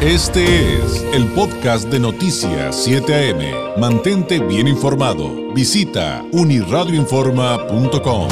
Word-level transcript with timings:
Este 0.00 0.76
es 0.76 1.02
el 1.12 1.26
podcast 1.32 1.88
de 1.88 1.98
Noticias 1.98 2.84
7 2.84 3.32
AM. 3.32 3.80
Mantente 3.80 4.38
bien 4.38 4.68
informado. 4.68 5.52
Visita 5.52 6.24
uniradioinforma.com. 6.30 8.28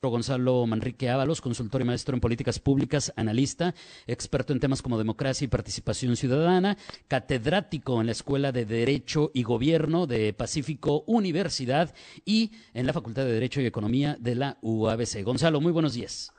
Gonzalo 0.00 0.66
Manrique 0.66 1.10
Ábalos, 1.10 1.42
consultor 1.42 1.82
y 1.82 1.84
maestro 1.84 2.14
en 2.14 2.22
políticas 2.22 2.58
públicas, 2.58 3.12
analista, 3.16 3.74
experto 4.06 4.54
en 4.54 4.60
temas 4.60 4.80
como 4.80 4.96
democracia 4.96 5.44
y 5.44 5.48
participación 5.48 6.16
ciudadana, 6.16 6.78
catedrático 7.06 8.00
en 8.00 8.06
la 8.06 8.12
Escuela 8.12 8.50
de 8.50 8.64
Derecho 8.64 9.30
y 9.34 9.42
Gobierno 9.42 10.06
de 10.06 10.32
Pacífico 10.32 11.04
Universidad 11.06 11.94
y 12.24 12.52
en 12.72 12.86
la 12.86 12.94
Facultad 12.94 13.26
de 13.26 13.32
Derecho 13.32 13.60
y 13.60 13.66
Economía 13.66 14.16
de 14.18 14.36
la 14.36 14.56
UABC. 14.62 15.22
Gonzalo, 15.22 15.60
muy 15.60 15.72
buenos 15.72 15.92
días. 15.92 16.32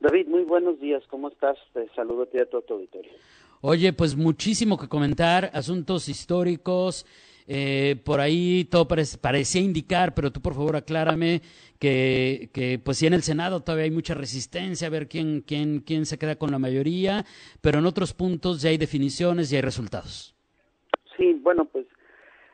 David, 0.00 0.26
muy 0.28 0.44
buenos 0.44 0.78
días, 0.80 1.02
¿cómo 1.08 1.28
estás? 1.28 1.56
Te 1.72 1.88
saludo 1.94 2.24
a 2.24 2.26
ti 2.26 2.38
a 2.38 2.46
todo 2.46 2.62
tu 2.62 2.74
auditorio. 2.74 3.12
Oye, 3.60 3.92
pues 3.92 4.16
muchísimo 4.16 4.78
que 4.78 4.88
comentar, 4.88 5.50
asuntos 5.54 6.08
históricos, 6.08 7.06
eh, 7.46 7.96
por 8.04 8.20
ahí 8.20 8.64
todo 8.64 8.86
parecía 8.86 9.60
indicar, 9.60 10.14
pero 10.14 10.30
tú 10.30 10.40
por 10.40 10.54
favor 10.54 10.76
aclárame 10.76 11.40
que, 11.78 12.50
que, 12.52 12.78
pues 12.78 12.98
sí 12.98 13.06
en 13.06 13.14
el 13.14 13.22
Senado 13.22 13.62
todavía 13.62 13.84
hay 13.84 13.90
mucha 13.90 14.14
resistencia 14.14 14.86
a 14.86 14.90
ver 14.90 15.08
quién, 15.08 15.42
quién, 15.42 15.80
quién 15.80 16.06
se 16.06 16.18
queda 16.18 16.36
con 16.36 16.50
la 16.50 16.58
mayoría, 16.58 17.24
pero 17.60 17.78
en 17.78 17.86
otros 17.86 18.14
puntos 18.14 18.62
ya 18.62 18.70
hay 18.70 18.78
definiciones 18.78 19.52
y 19.52 19.56
hay 19.56 19.62
resultados. 19.62 20.34
Sí, 21.16 21.34
bueno, 21.42 21.64
pues 21.66 21.86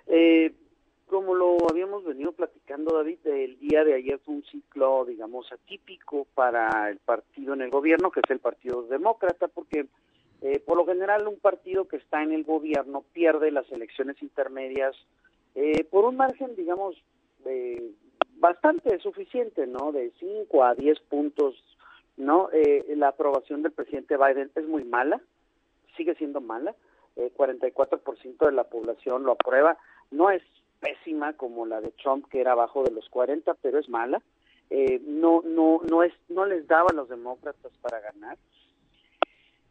eh, 0.06 0.52
como 1.10 1.34
lo 1.34 1.56
habíamos 1.68 2.04
venido 2.04 2.32
platicando, 2.32 2.96
David, 2.96 3.18
el 3.26 3.58
día 3.58 3.84
de 3.84 3.94
ayer 3.94 4.18
fue 4.20 4.36
un 4.36 4.44
ciclo, 4.44 5.04
digamos, 5.04 5.50
atípico 5.52 6.26
para 6.34 6.88
el 6.88 6.98
partido 6.98 7.52
en 7.54 7.62
el 7.62 7.70
gobierno, 7.70 8.12
que 8.12 8.20
es 8.20 8.30
el 8.30 8.38
Partido 8.38 8.84
Demócrata, 8.84 9.48
porque 9.48 9.86
eh, 10.40 10.60
por 10.60 10.76
lo 10.76 10.86
general 10.86 11.26
un 11.26 11.38
partido 11.38 11.88
que 11.88 11.96
está 11.96 12.22
en 12.22 12.32
el 12.32 12.44
gobierno 12.44 13.04
pierde 13.12 13.50
las 13.50 13.70
elecciones 13.72 14.22
intermedias 14.22 14.94
eh, 15.56 15.84
por 15.84 16.04
un 16.04 16.16
margen, 16.16 16.54
digamos, 16.54 16.96
eh, 17.44 17.90
bastante 18.36 18.98
suficiente, 19.00 19.66
¿no? 19.66 19.90
De 19.90 20.12
5 20.20 20.64
a 20.64 20.74
10 20.74 21.00
puntos, 21.00 21.62
¿no? 22.16 22.50
Eh, 22.52 22.84
la 22.96 23.08
aprobación 23.08 23.62
del 23.62 23.72
presidente 23.72 24.16
Biden 24.16 24.50
es 24.54 24.66
muy 24.66 24.84
mala, 24.84 25.20
sigue 25.96 26.14
siendo 26.14 26.40
mala, 26.40 26.74
eh, 27.16 27.32
44% 27.36 28.46
de 28.46 28.52
la 28.52 28.64
población 28.64 29.24
lo 29.24 29.32
aprueba, 29.32 29.76
no 30.10 30.30
es 30.30 30.42
pésima 30.80 31.34
como 31.34 31.66
la 31.66 31.80
de 31.80 31.90
Trump 31.92 32.26
que 32.28 32.40
era 32.40 32.52
abajo 32.52 32.82
de 32.82 32.90
los 32.90 33.08
40, 33.08 33.54
pero 33.62 33.78
es 33.78 33.88
mala. 33.88 34.20
Eh, 34.70 35.00
no 35.06 35.42
no 35.44 35.80
no 35.88 36.02
es 36.02 36.12
no 36.28 36.46
les 36.46 36.66
daba 36.66 36.88
a 36.90 36.94
los 36.94 37.08
demócratas 37.08 37.72
para 37.80 38.00
ganar. 38.00 38.38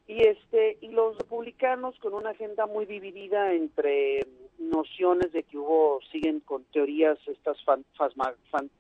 Y 0.07 0.21
este 0.27 0.77
y 0.81 0.89
los 0.89 1.17
republicanos 1.17 1.97
con 1.99 2.13
una 2.13 2.31
agenda 2.31 2.65
muy 2.65 2.85
dividida 2.85 3.53
entre 3.53 4.25
nociones 4.57 5.31
de 5.31 5.43
que 5.43 5.57
hubo 5.57 5.99
siguen 6.11 6.41
con 6.41 6.63
teorías 6.65 7.17
estas 7.27 7.57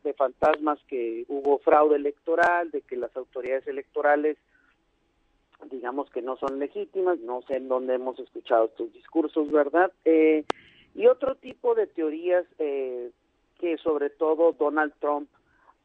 de 0.03 0.13
fantasmas 0.13 0.79
que 0.87 1.25
hubo 1.29 1.59
fraude 1.59 1.95
electoral, 1.95 2.71
de 2.71 2.81
que 2.81 2.97
las 2.97 3.15
autoridades 3.15 3.67
electorales 3.67 4.37
digamos 5.69 6.09
que 6.09 6.21
no 6.21 6.37
son 6.37 6.59
legítimas, 6.59 7.19
no 7.19 7.41
sé 7.43 7.57
en 7.57 7.67
dónde 7.67 7.95
hemos 7.95 8.17
escuchado 8.19 8.65
estos 8.65 8.93
discursos, 8.93 9.51
¿verdad? 9.51 9.91
Eh, 10.05 10.45
y 10.99 11.07
otro 11.07 11.35
tipo 11.35 11.75
de 11.75 11.87
teorías 11.87 12.45
eh, 12.57 13.11
que 13.57 13.77
sobre 13.77 14.09
todo 14.09 14.51
Donald 14.51 14.93
Trump 14.99 15.29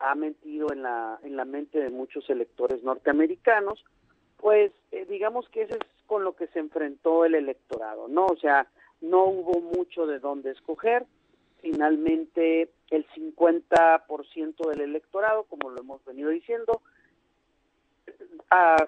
ha 0.01 0.17
metido 0.17 0.73
en 0.73 0.83
la, 0.83 1.21
en 1.23 1.37
la 1.37 1.45
mente 1.45 1.79
de 1.79 1.91
muchos 1.91 2.29
electores 2.29 2.83
norteamericanos, 2.83 3.85
pues 4.39 4.73
eh, 4.91 5.07
digamos 5.09 5.49
que 5.51 5.63
eso 5.63 5.75
es 5.75 5.87
con 6.07 6.25
lo 6.25 6.35
que 6.35 6.49
se 6.49 6.59
enfrentó 6.59 7.25
el 7.25 7.37
electorado, 7.37 8.09
¿no? 8.09 8.27
O 8.27 8.37
sea, 8.39 8.67
no 9.01 9.27
hubo 9.27 9.61
mucho 9.61 10.05
de 10.09 10.19
dónde 10.19 10.51
escoger. 10.51 11.07
Finalmente, 11.63 12.73
el 12.91 13.07
50% 13.11 14.69
del 14.69 14.81
electorado, 14.81 15.45
como 15.45 15.71
lo 15.71 15.81
hemos 15.81 16.05
venido 16.05 16.31
diciendo, 16.31 16.83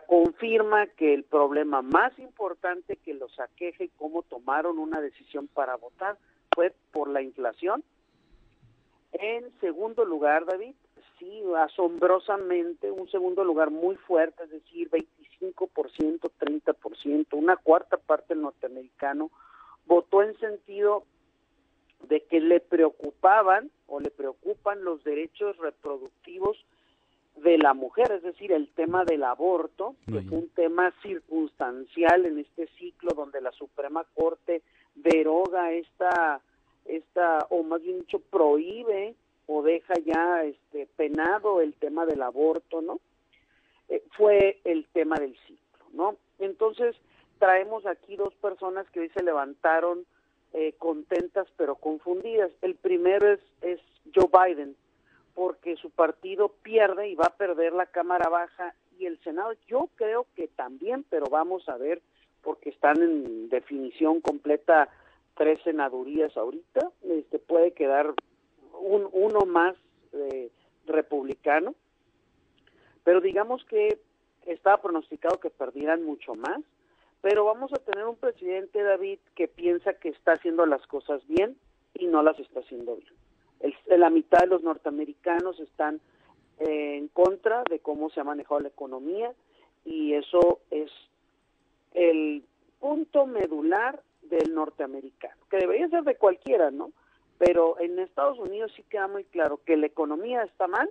confirma 0.07 0.87
que 0.87 1.15
el 1.15 1.25
problema 1.25 1.83
más 1.83 2.17
importante 2.19 2.97
que 2.97 3.15
los 3.15 3.39
aqueja 3.41 3.85
y 3.85 3.89
cómo 3.89 4.23
tomaron 4.23 4.79
una 4.79 5.01
decisión 5.01 5.49
para 5.49 5.77
votar 5.77 6.17
fue 6.55 6.73
por 6.93 7.09
la 7.09 7.23
inflación. 7.23 7.83
En 9.13 9.51
segundo 9.61 10.05
lugar, 10.05 10.45
David, 10.45 10.75
sí, 11.19 11.43
asombrosamente, 11.57 12.91
un 12.91 13.11
segundo 13.11 13.45
lugar 13.45 13.71
muy 13.71 13.97
fuerte, 13.97 14.45
es 14.45 14.51
decir, 14.51 14.91
25%, 14.91 16.31
30%, 16.39 17.27
una 17.33 17.57
cuarta 17.57 17.97
parte 17.97 18.35
del 18.35 18.43
norteamericano 18.43 19.31
votó 19.87 20.23
en 20.23 20.39
sentido 20.39 21.05
de 22.09 22.23
que 22.23 22.41
le 22.41 22.61
preocupaban 22.61 23.71
o 23.87 24.01
le 24.01 24.11
preocupan 24.11 24.85
los 24.85 25.03
derechos 25.05 25.57
reproductivos 25.59 26.57
de 27.37 27.59
la 27.59 27.75
mujer, 27.75 28.13
es 28.13 28.23
decir, 28.23 28.53
el 28.53 28.69
tema 28.69 29.05
del 29.05 29.23
aborto, 29.23 29.95
que 30.07 30.23
fue 30.23 30.39
un 30.39 30.49
tema 30.51 30.93
circunstancial 31.03 32.25
en 32.25 32.39
este 32.39 32.67
ciclo 32.79 33.13
donde 33.15 33.41
la 33.41 33.53
Suprema 33.53 34.05
Corte 34.15 34.63
deroga 34.95 35.73
esta, 35.73 36.41
esta 36.87 37.47
o 37.51 37.63
más 37.63 37.83
bien 37.83 38.01
dicho, 38.01 38.19
prohíbe 38.19 39.15
o 39.47 39.63
deja 39.63 39.95
ya 40.05 40.45
este 40.45 40.89
penado 40.97 41.61
el 41.61 41.75
tema 41.75 42.07
del 42.07 42.23
aborto, 42.23 42.81
¿no? 42.81 43.01
Eh, 43.89 44.03
fue 44.17 44.59
el 44.65 44.87
tema 44.93 45.17
del 45.17 45.37
ciclo, 45.47 45.85
¿no? 45.93 46.17
Entonces, 46.39 46.97
traemos 47.39 47.87
aquí 47.87 48.17
dos 48.17 48.35
personas 48.37 48.89
que 48.91 49.01
hoy 49.01 49.11
se 49.11 49.23
levantaron 49.23 50.05
eh, 50.53 50.75
contentas 50.79 51.47
pero 51.57 51.77
confundidas. 51.77 52.51
El 52.63 52.77
primero 52.77 53.31
es, 53.31 53.41
es 53.61 53.81
Joe 54.15 54.29
Biden, 54.33 54.75
porque 55.37 55.77
su 55.77 55.91
partido 55.91 56.49
pierde 56.63 57.11
y 57.11 57.15
va 57.15 57.27
a 57.27 57.37
perder 57.37 57.75
la 57.75 57.85
Cámara 57.85 58.31
Baja 58.31 58.75
y 58.99 59.05
el 59.05 59.23
Senado. 59.23 59.53
Yo 59.69 59.91
creo 59.95 60.27
que 60.35 60.49
también, 60.49 61.05
pero 61.11 61.27
vamos 61.27 61.69
a 61.69 61.77
ver, 61.77 62.01
porque 62.43 62.71
están 62.71 63.03
en 63.03 63.51
definición 63.51 64.23
completa 64.23 64.89
tres 65.35 65.61
senadurías 65.63 66.35
ahorita, 66.39 66.91
este 67.03 67.39
puede 67.39 67.73
quedar 67.73 68.15
un, 68.81 69.11
uno 69.13 69.41
más 69.41 69.77
eh, 70.15 70.51
republicano, 70.87 71.75
pero 73.05 73.21
digamos 73.21 73.63
que 73.67 73.99
estaba 74.47 74.81
pronosticado 74.81 75.39
que 75.39 75.51
perdieran 75.51 76.03
mucho 76.03 76.35
más, 76.35 76.63
pero 77.21 77.45
vamos 77.45 77.75
a 77.75 77.85
tener 77.85 78.07
un 78.07 78.17
presidente, 78.17 78.83
David, 78.83 79.19
que 79.35 79.49
piensa 79.49 79.93
que 79.93 80.09
está 80.09 80.33
haciendo 80.33 80.65
las 80.65 80.87
cosas 80.87 81.21
bien 81.27 81.59
y 81.93 82.07
no 82.07 82.23
las 82.23 82.41
está 82.41 82.61
haciendo 82.61 82.97
bien 82.97 83.26
el, 83.61 83.75
la 83.87 84.11
mitad 84.11 84.41
de 84.41 84.47
los 84.47 84.63
norteamericanos 84.63 85.59
están 85.61 86.01
eh, 86.59 86.97
en 86.97 87.09
contra 87.09 87.63
de 87.69 87.81
cómo 87.81 88.11
se 88.11 88.21
ha 88.21 88.25
manejado 88.25 88.61
la 88.61 88.69
economía 88.69 89.33
y 89.85 90.15
eso 90.15 90.61
es 90.71 90.91
el 91.95 92.45
punto 92.81 93.27
medular 93.27 94.03
del 94.23 94.55
norteamericano, 94.55 95.37
que 95.51 95.59
debería 95.59 95.89
ser 95.89 96.03
de 96.05 96.17
cualquiera, 96.17 96.71
¿no? 96.71 96.91
Pero 97.39 97.79
en 97.81 97.99
Estados 97.99 98.39
Unidos 98.39 98.73
sí 98.75 98.83
queda 98.89 99.07
muy 99.07 99.25
claro 99.25 99.61
que 99.65 99.77
la 99.77 99.87
economía 99.87 100.43
está 100.43 100.67
mal 100.67 100.91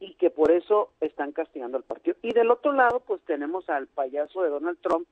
y 0.00 0.14
que 0.14 0.30
por 0.30 0.50
eso 0.50 0.90
están 1.00 1.32
castigando 1.32 1.76
al 1.76 1.84
partido. 1.84 2.16
Y 2.22 2.32
del 2.32 2.50
otro 2.50 2.72
lado, 2.72 3.00
pues 3.00 3.20
tenemos 3.22 3.68
al 3.68 3.86
payaso 3.86 4.42
de 4.42 4.50
Donald 4.50 4.78
Trump, 4.80 5.06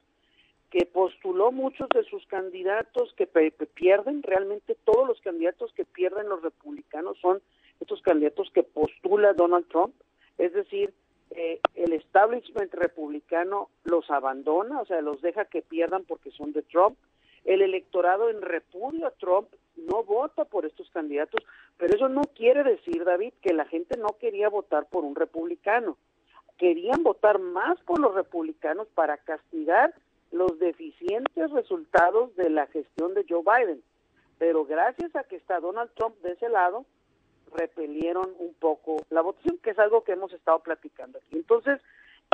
que 0.75 0.87
postuló 0.87 1.53
muchos 1.53 1.89
de 1.91 2.03
sus 2.03 2.27
candidatos 2.27 3.15
que 3.17 3.29
pierden, 3.29 4.25
realmente 4.25 4.77
todos 4.83 5.07
los 5.07 5.21
candidatos 5.21 5.73
que 5.73 5.85
pierden 5.85 6.29
los 6.29 6.43
republicanos 6.43 7.17
son 7.21 7.41
estos 7.79 8.03
candidatos 8.03 8.51
que 8.53 8.65
postula 8.65 9.35
Donald 9.35 9.69
Trump, 9.69 9.95
es 10.37 10.53
decir, 10.53 10.93
eh, 11.31 11.61
el 11.77 11.93
establishment 11.93 12.75
republicano 12.75 13.69
los 13.85 14.11
abandona, 14.11 14.81
o 14.81 14.85
sea, 14.85 15.01
los 15.01 15.23
deja 15.23 15.45
que 15.45 15.63
pierdan 15.63 16.03
porque 16.07 16.33
son 16.33 16.53
de 16.53 16.63
Trump, 16.63 16.99
el 17.45 17.63
electorado 17.63 18.29
en 18.29 18.43
repudio 18.43 19.07
a 19.07 19.13
Trump 19.13 19.47
no 19.77 20.03
vota 20.03 20.45
por 20.45 20.67
estos 20.67 20.91
candidatos, 20.91 21.41
pero 21.77 21.95
eso 21.95 22.09
no 22.09 22.23
quiere 22.35 22.65
decir, 22.65 23.05
David, 23.05 23.33
que 23.43 23.55
la 23.55 23.67
gente 23.67 23.97
no 23.97 24.17
quería 24.19 24.49
votar 24.49 24.89
por 24.89 25.05
un 25.05 25.15
republicano. 25.15 25.97
Querían 26.59 27.05
votar 27.05 27.39
más 27.39 27.81
por 27.83 28.01
los 28.01 28.13
republicanos 28.13 28.89
para 28.89 29.19
castigar 29.19 29.95
los 30.35 30.59
deficientes 30.59 31.51
resultados 31.53 32.35
de 32.35 32.51
la 32.51 32.67
gestión 32.67 33.15
de 33.15 33.25
Joe 33.29 33.43
Biden. 33.43 33.83
Pero 34.39 34.65
gracias 34.65 35.15
a 35.15 35.23
que 35.23 35.37
está 35.37 35.61
Donald 35.61 35.91
Trump 35.95 36.17
de 36.23 36.33
ese 36.33 36.49
lado, 36.49 36.85
repelieron 37.55 38.35
un 38.41 38.53
poco 38.55 38.97
la 39.11 39.21
votación, 39.21 39.59
que 39.59 39.71
es 39.71 39.79
algo 39.79 40.03
que 40.03 40.13
hemos 40.13 40.33
estado 40.33 40.59
platicando 40.59 41.19
aquí. 41.19 41.37
Entonces, 41.37 41.81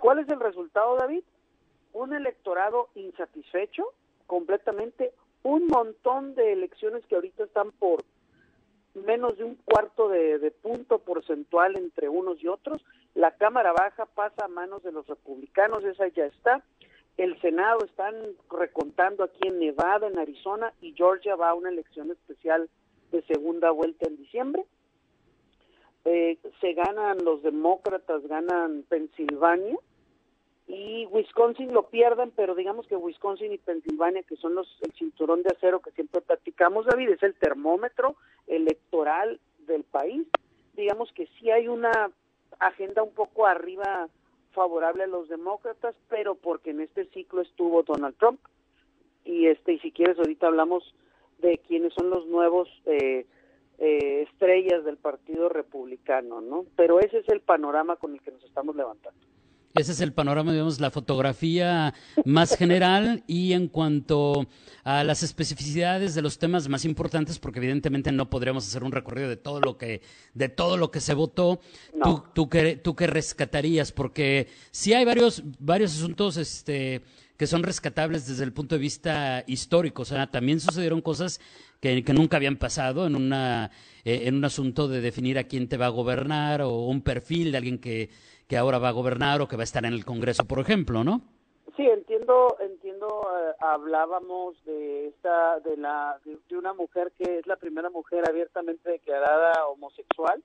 ¿cuál 0.00 0.18
es 0.18 0.28
el 0.30 0.40
resultado, 0.40 0.96
David? 0.96 1.22
Un 1.92 2.14
electorado 2.14 2.88
insatisfecho 2.94 3.84
completamente, 4.26 5.12
un 5.42 5.66
montón 5.66 6.34
de 6.34 6.54
elecciones 6.54 7.04
que 7.06 7.16
ahorita 7.16 7.44
están 7.44 7.70
por 7.72 8.02
menos 8.94 9.36
de 9.36 9.44
un 9.44 9.56
cuarto 9.56 10.08
de, 10.08 10.50
punto 10.62 11.00
porcentual 11.00 11.76
entre 11.76 12.08
unos 12.08 12.42
y 12.42 12.48
otros. 12.48 12.82
La 13.14 13.32
Cámara 13.32 13.72
Baja 13.72 14.06
pasa 14.06 14.46
a 14.46 14.48
manos 14.48 14.82
de 14.82 14.92
los 14.92 15.06
republicanos, 15.06 15.84
esa 15.84 16.08
ya 16.08 16.24
está. 16.24 16.62
El 17.16 17.40
Senado 17.40 17.84
están 17.84 18.14
recontando 18.50 19.24
aquí 19.24 19.48
en 19.48 19.58
Nevada, 19.58 20.06
en 20.06 20.18
Arizona, 20.18 20.72
y 20.80 20.94
Georgia 20.94 21.36
va 21.36 21.50
a 21.50 21.54
una 21.54 21.68
elección 21.68 22.10
especial 22.10 22.68
de 23.12 23.22
segunda 23.22 23.70
vuelta 23.70 24.06
en 24.06 24.16
diciembre. 24.16 24.64
Eh, 26.04 26.38
se 26.60 26.72
ganan 26.72 27.18
los 27.24 27.42
demócratas, 27.42 28.26
ganan 28.26 28.84
Pensilvania, 28.88 29.76
y 30.70 31.06
Wisconsin 31.06 31.74
lo 31.74 31.88
pierden, 31.88 32.30
pero 32.30 32.54
digamos 32.54 32.86
que 32.86 32.96
Wisconsin 32.96 33.52
y 33.52 33.58
Pensilvania, 33.58 34.22
que 34.22 34.36
son 34.36 34.54
los 34.54 34.68
el 34.82 34.92
cinturón 34.92 35.42
de 35.42 35.50
acero 35.50 35.80
que 35.80 35.90
siempre 35.90 36.20
practicamos, 36.20 36.86
David, 36.86 37.10
es 37.10 37.22
el 37.24 37.34
termómetro 37.34 38.14
electoral 38.46 39.40
del 39.66 39.82
país. 39.82 40.28
Digamos 40.74 41.10
que 41.12 41.26
sí 41.38 41.50
hay 41.50 41.66
una 41.66 42.12
agenda 42.60 43.02
un 43.02 43.12
poco 43.12 43.46
arriba 43.46 44.08
favorable 44.52 45.04
a 45.04 45.08
los 45.08 45.28
demócratas, 45.28 45.94
pero 46.08 46.34
porque 46.34 46.70
en 46.70 46.80
este 46.80 47.06
ciclo 47.06 47.42
estuvo 47.42 47.82
Donald 47.82 48.16
Trump. 48.18 48.40
Y 49.24 49.46
este 49.46 49.74
y 49.74 49.78
si 49.80 49.92
quieres 49.92 50.18
ahorita 50.18 50.46
hablamos 50.46 50.94
de 51.38 51.58
quiénes 51.58 51.92
son 51.94 52.10
los 52.10 52.26
nuevos 52.26 52.68
eh, 52.86 53.26
eh, 53.78 54.26
estrellas 54.30 54.84
del 54.84 54.96
Partido 54.96 55.48
Republicano, 55.48 56.40
¿no? 56.40 56.64
Pero 56.76 57.00
ese 57.00 57.18
es 57.18 57.28
el 57.28 57.40
panorama 57.40 57.96
con 57.96 58.12
el 58.12 58.20
que 58.20 58.30
nos 58.30 58.44
estamos 58.44 58.76
levantando. 58.76 59.29
Ese 59.74 59.92
es 59.92 60.00
el 60.00 60.12
panorama, 60.12 60.50
digamos, 60.50 60.80
la 60.80 60.90
fotografía 60.90 61.94
más 62.24 62.56
general 62.56 63.22
y 63.28 63.52
en 63.52 63.68
cuanto 63.68 64.48
a 64.82 65.04
las 65.04 65.22
especificidades 65.22 66.14
de 66.14 66.22
los 66.22 66.38
temas 66.38 66.68
más 66.68 66.84
importantes, 66.84 67.38
porque 67.38 67.60
evidentemente 67.60 68.10
no 68.10 68.28
podríamos 68.30 68.66
hacer 68.66 68.82
un 68.82 68.90
recorrido 68.90 69.28
de 69.28 69.36
todo 69.36 69.60
lo 69.60 69.78
que 69.78 70.02
de 70.34 70.48
todo 70.48 70.76
lo 70.76 70.90
que 70.90 71.00
se 71.00 71.14
votó. 71.14 71.60
¿Tú, 72.02 72.24
tú, 72.34 72.48
qué, 72.48 72.76
¿Tú 72.76 72.96
qué 72.96 73.06
rescatarías? 73.06 73.92
Porque 73.92 74.48
sí 74.72 74.92
hay 74.92 75.04
varios 75.04 75.42
varios 75.60 75.94
asuntos, 75.94 76.36
este 76.36 77.02
que 77.36 77.46
son 77.46 77.62
rescatables 77.62 78.26
desde 78.26 78.44
el 78.44 78.52
punto 78.52 78.74
de 78.74 78.80
vista 78.80 79.44
histórico. 79.46 80.02
O 80.02 80.04
sea, 80.04 80.30
también 80.30 80.60
sucedieron 80.60 81.00
cosas 81.00 81.40
que, 81.80 82.02
nunca 82.12 82.36
habían 82.36 82.56
pasado 82.56 83.06
en, 83.06 83.16
una, 83.16 83.70
eh, 84.04 84.22
en 84.24 84.36
un 84.36 84.44
asunto 84.44 84.88
de 84.88 85.00
definir 85.00 85.38
a 85.38 85.44
quién 85.44 85.68
te 85.68 85.76
va 85.76 85.86
a 85.86 85.90
gobernar 85.90 86.62
o 86.62 86.86
un 86.86 87.02
perfil 87.02 87.52
de 87.52 87.58
alguien 87.58 87.78
que, 87.78 88.10
que 88.46 88.56
ahora 88.56 88.78
va 88.78 88.88
a 88.88 88.92
gobernar 88.92 89.40
o 89.40 89.48
que 89.48 89.56
va 89.56 89.62
a 89.62 89.64
estar 89.64 89.84
en 89.84 89.92
el 89.92 90.04
Congreso, 90.04 90.44
por 90.44 90.58
ejemplo, 90.58 91.04
¿no? 91.04 91.22
Sí, 91.76 91.86
entiendo, 91.86 92.56
entiendo. 92.60 93.06
Eh, 93.06 93.54
hablábamos 93.60 94.62
de 94.64 95.08
esta, 95.08 95.60
de 95.60 95.76
la, 95.76 96.18
de, 96.24 96.56
una 96.56 96.74
mujer 96.74 97.12
que 97.16 97.38
es 97.38 97.46
la 97.46 97.56
primera 97.56 97.90
mujer 97.90 98.28
abiertamente 98.28 98.90
declarada 98.90 99.66
homosexual 99.68 100.42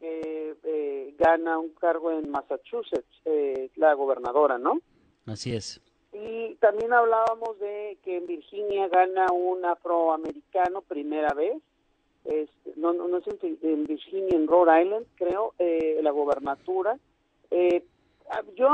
que 0.00 0.54
eh, 0.62 1.14
gana 1.18 1.58
un 1.58 1.70
cargo 1.70 2.10
en 2.10 2.30
Massachusetts, 2.30 3.22
eh, 3.24 3.70
la 3.76 3.94
gobernadora, 3.94 4.58
¿no? 4.58 4.80
Así 5.24 5.54
es. 5.54 5.80
Y 6.18 6.54
también 6.56 6.92
hablábamos 6.94 7.58
de 7.58 7.98
que 8.02 8.16
en 8.16 8.26
Virginia 8.26 8.88
gana 8.88 9.26
un 9.32 9.64
afroamericano 9.64 10.80
primera 10.80 11.34
vez. 11.34 11.60
Este, 12.24 12.72
no, 12.76 12.92
no, 12.92 13.06
no 13.06 13.18
es 13.18 13.24
en, 13.62 13.84
Virginia, 13.84 14.34
en 14.34 14.48
Rhode 14.48 14.82
Island, 14.82 15.06
creo, 15.16 15.52
eh, 15.58 16.00
la 16.02 16.10
gobernatura. 16.10 16.98
Eh, 17.50 17.84
yo, 18.56 18.68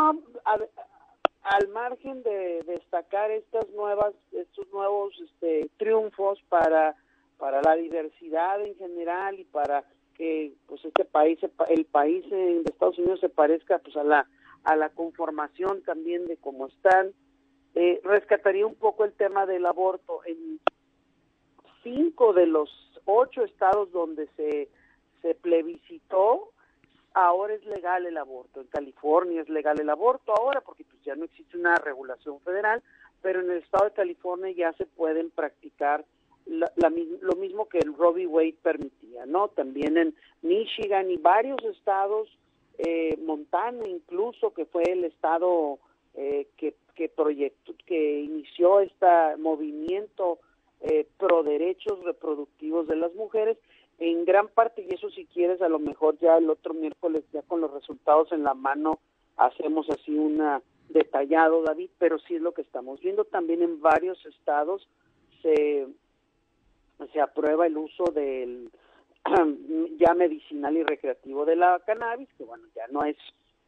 al 1.43 1.69
margen 1.69 2.23
de, 2.23 2.63
destacar 2.65 3.31
estas 3.33 3.69
nuevas, 3.71 4.15
estos 4.31 4.69
nuevos 4.73 5.13
este, 5.21 5.69
triunfos 5.79 6.41
para, 6.49 6.95
para 7.39 7.61
la 7.61 7.75
diversidad 7.75 8.63
en 8.63 8.77
general 8.77 9.41
y 9.41 9.45
para 9.45 9.85
que 10.15 10.53
pues 10.67 10.85
este 10.85 11.05
país, 11.05 11.41
el 11.69 11.85
país 11.87 12.29
de 12.31 12.63
Estados 12.65 12.99
Unidos 12.99 13.21
se 13.21 13.29
parezca 13.29 13.79
pues 13.81 13.97
a 13.97 14.05
la 14.05 14.27
a 14.65 14.77
la 14.77 14.91
conformación 14.91 15.83
también 15.83 16.27
de 16.27 16.37
cómo 16.37 16.69
están. 16.69 17.13
Eh, 17.75 18.01
rescataría 18.05 18.67
un 18.67 18.75
poco 18.75 19.05
el 19.05 19.13
tema 19.13 19.47
del 19.47 19.65
aborto. 19.67 20.21
En 20.25 20.61
cinco 21.83 22.33
de 22.33 22.47
los 22.47 22.71
ocho 23.05 23.45
estados 23.45 23.91
donde 23.93 24.29
se, 24.37 24.69
se 25.23 25.35
plebiscitó, 25.35 26.53
ahora 27.15 27.55
es 27.55 27.65
legal 27.65 28.07
el 28.07 28.17
aborto. 28.19 28.61
En 28.61 28.67
California 28.69 29.43
es 29.43 29.49
legal 29.49 29.81
el 29.81 29.91
aborto 29.91 30.33
ahora 30.35 30.61
porque 30.61 30.85
pues 30.85 31.03
ya 31.03 31.15
no 31.15 31.25
existe 31.25 31.57
una 31.57 31.77
regulación 31.77 32.41
federal, 32.41 32.83
pero 33.21 33.41
en 33.41 33.51
el 33.51 33.59
estado 33.59 33.87
de 33.87 33.95
California 33.95 34.53
ya 34.53 34.73
se 34.75 34.87
pueden 34.87 35.31
practicar 35.31 36.05
lo 36.47 37.37
mismo 37.37 37.69
que 37.69 37.79
el 37.79 37.95
Roe 37.95 38.27
Wade 38.27 38.57
permitía, 38.63 39.27
¿no? 39.27 39.49
También 39.49 39.97
en 39.97 40.15
Michigan 40.43 41.11
y 41.11 41.17
varios 41.17 41.63
estados, 41.65 42.29
eh, 42.79 43.17
Montana 43.25 43.87
incluso, 43.87 44.53
que 44.53 44.65
fue 44.65 44.83
el 44.83 45.05
estado 45.05 45.79
eh, 46.15 46.49
que, 46.57 46.75
que 46.95 47.09
proyectó, 47.09 47.75
que 47.87 48.21
inició 48.21 48.81
este 48.81 49.07
movimiento 49.39 50.39
eh, 50.81 51.07
pro 51.19 51.43
derechos 51.43 52.03
reproductivos 52.05 52.87
de 52.87 52.97
las 52.97 53.15
mujeres, 53.15 53.57
en 53.99 54.25
gran 54.25 54.49
parte, 54.49 54.83
y 54.83 54.95
eso 54.95 55.11
si 55.11 55.27
quieres, 55.27 55.63
a 55.63 55.69
lo 55.69 55.79
mejor 55.79 56.19
ya 56.19 56.37
el 56.37 56.51
otro 56.51 56.75
miércoles, 56.75 57.23
ya 57.33 57.43
con 57.43 57.61
los 57.61 57.73
resultados 57.73 58.33
en 58.33 58.43
la 58.43 58.55
mano, 58.55 58.99
hacemos 59.37 59.89
así 59.91 60.17
una 60.17 60.61
detallado, 60.89 61.63
David, 61.63 61.91
pero 61.99 62.19
sí 62.19 62.35
es 62.35 62.43
lo 62.43 62.53
que 62.53 62.63
estamos 62.63 63.01
viendo. 63.01 63.25
También 63.25 63.63
en 63.63 63.81
varios 63.81 64.25
estados 64.27 64.89
se, 65.41 65.87
se 67.13 67.21
aprueba 67.21 67.67
el 67.67 67.77
uso 67.77 68.05
del 68.13 68.71
ya 69.99 70.15
medicinal 70.15 70.77
y 70.77 70.83
recreativo 70.83 71.45
de 71.45 71.57
la 71.57 71.81
cannabis, 71.87 72.29
que 72.37 72.45
bueno, 72.45 72.65
ya 72.75 72.87
no 72.89 73.05
es 73.05 73.17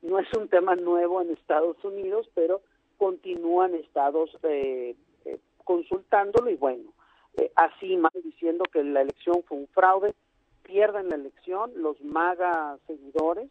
no 0.05 0.19
es 0.19 0.29
un 0.37 0.49
tema 0.49 0.77
nuevo 0.77 1.21
en 1.23 1.31
Estados 1.31 1.83
Unidos, 1.83 2.29
pero 2.35 2.61
continúan 2.99 3.75
estados 3.75 4.31
eh, 4.43 4.95
eh, 5.25 5.39
consultándolo 5.65 6.51
y 6.51 6.56
bueno, 6.56 6.93
eh, 7.39 7.51
así 7.56 7.97
más 7.97 8.12
diciendo 8.23 8.65
que 8.71 8.85
la 8.85 9.01
elección 9.01 9.43
fue 9.49 9.59
un 9.59 9.67
fraude, 9.69 10.15
pierden 10.62 11.09
la 11.09 11.17
elección, 11.17 11.73
los 11.77 12.01
MAGA 12.03 12.79
seguidores, 12.87 13.51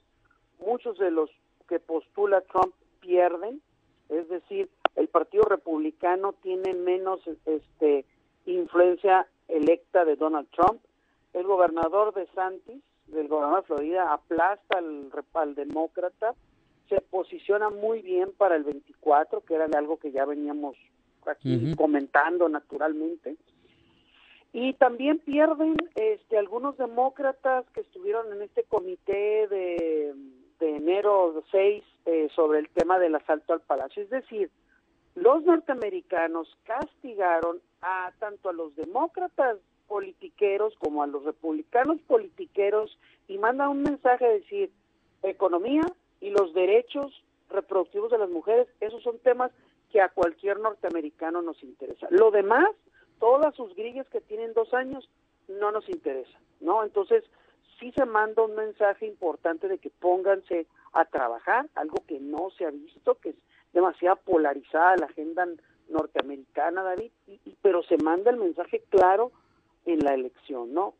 muchos 0.60 0.98
de 1.00 1.12
los 1.12 1.30
que 1.68 1.80
postula 1.80 2.42
Trump 2.42 2.74
pierden, 3.02 3.62
es 4.10 4.30
decir, 4.30 4.70
el 4.96 5.08
Partido 5.08 5.44
Republicano 5.44 6.34
tiene 6.44 6.74
menos 6.74 7.20
este 7.46 8.06
influencia 8.46 9.28
electa 9.48 10.06
de 10.06 10.16
Donald 10.16 10.48
Trump, 10.52 10.82
el 11.34 11.46
gobernador 11.46 12.14
de 12.14 12.28
Santis, 12.36 12.82
del 13.14 13.28
gobernador 13.28 13.62
de 13.62 13.68
Florida, 13.68 14.14
aplasta 14.14 14.78
al, 14.78 15.10
al 15.34 15.56
demócrata, 15.56 16.34
se 16.90 17.02
posiciona 17.02 17.70
muy 17.70 18.02
bien 18.02 18.32
para 18.38 18.56
el 18.56 18.64
24, 18.64 19.42
que 19.42 19.56
era 19.56 19.66
algo 19.78 19.98
que 19.98 20.12
ya 20.12 20.26
veníamos 20.26 20.76
aquí 21.26 21.76
comentando 21.76 22.50
naturalmente. 22.50 23.38
Y 24.52 24.74
también 24.74 25.18
pierden 25.20 25.76
este, 25.96 26.38
algunos 26.38 26.78
demócratas 26.78 27.66
que 27.74 27.82
estuvieron 27.82 28.32
en 28.34 28.44
este 28.44 28.64
comité 28.64 29.48
de, 29.48 30.14
de 30.60 30.76
enero 30.76 31.44
6 31.50 31.84
eh, 32.06 32.30
sobre 32.36 32.60
el 32.60 32.70
tema 32.70 33.00
del 33.00 33.16
asalto 33.16 33.54
al 33.54 33.62
palacio. 33.62 34.04
Es 34.04 34.10
decir, 34.10 34.52
los 35.16 35.44
norteamericanos 35.44 36.56
castigaron 36.66 37.62
a 37.82 38.12
tanto 38.20 38.50
a 38.50 38.54
los 38.54 38.76
demócratas 38.76 39.58
politiqueros 39.88 40.74
como 40.80 41.04
a 41.04 41.08
los 41.08 41.24
republicanos 41.24 42.00
politiqueros 42.08 42.98
y 43.28 43.38
mandan 43.38 43.70
un 43.70 43.84
mensaje 43.84 44.26
de 44.26 44.40
decir 44.40 44.72
economía 45.24 45.84
y 46.20 46.30
los 46.30 46.54
derechos 46.54 47.24
reproductivos 47.50 48.12
de 48.12 48.18
las 48.18 48.30
mujeres, 48.30 48.68
esos 48.80 49.02
son 49.04 49.20
temas 49.20 49.52
que 49.92 50.02
a 50.02 50.10
cualquier 50.10 50.60
norteamericano 50.60 51.42
nos 51.42 51.62
interesa. 51.64 52.08
Lo 52.10 52.32
demás 52.32 52.68
todas 53.20 53.56
sus 53.56 53.74
grillas 53.76 54.08
que 54.10 54.22
tienen 54.22 54.54
dos 54.54 54.74
años 54.74 55.08
no 55.48 55.72
nos 55.72 55.88
interesan, 55.88 56.42
¿no? 56.60 56.84
Entonces, 56.84 57.24
sí 57.80 57.94
se 57.96 58.06
manda 58.06 58.44
un 58.44 58.56
mensaje 58.56 59.06
importante 59.06 59.68
de 59.68 59.78
que 59.78 59.90
pónganse 59.90 60.68
a 60.94 61.06
trabajar, 61.06 61.70
algo 61.76 62.04
que 62.08 62.20
no 62.20 62.50
se 62.58 62.66
ha 62.66 62.72
visto, 62.72 63.16
que 63.16 63.30
es 63.30 63.36
demasiado 63.72 64.18
polarizada 64.18 64.98
la 64.98 65.06
agenda 65.06 65.48
norteamericana, 65.90 66.84
David, 66.84 67.12
pero 67.62 67.84
se 67.84 67.98
manda 67.98 68.32
el 68.32 68.38
mensaje 68.38 68.84
claro 68.90 69.32
en 69.86 70.00
la 70.00 70.14
elección, 70.14 70.74
¿no? 70.74 70.94